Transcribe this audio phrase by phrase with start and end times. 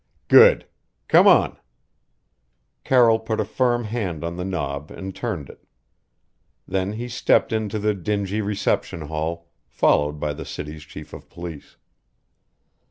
[0.29, 0.65] "Good!
[1.07, 1.59] Come on."
[2.83, 5.67] Carroll put a firm hand on the knob and turned it.
[6.67, 11.77] Then he stepped into the dingy reception hall, followed by the city's chief of police.